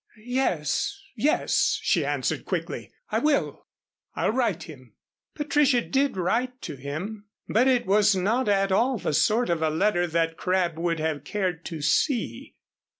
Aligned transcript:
"Yes 0.25 0.99
yes," 1.15 1.77
she 1.83 2.03
answered, 2.03 2.43
quickly, 2.43 2.91
"I 3.11 3.19
will 3.19 3.67
I'll 4.15 4.31
write 4.31 4.63
him." 4.63 4.95
Patricia 5.35 5.79
did 5.79 6.17
write 6.17 6.59
to 6.63 6.75
him. 6.75 7.27
But 7.47 7.67
it 7.67 7.85
was 7.85 8.15
not 8.15 8.47
at 8.49 8.71
all 8.71 8.97
the 8.97 9.13
sort 9.13 9.51
of 9.51 9.61
a 9.61 9.69
letter 9.69 10.07
that 10.07 10.37
Crabb 10.37 10.79
would 10.79 10.99
have 10.99 11.23
cared 11.23 11.63
to 11.65 11.83
see. 11.83 12.55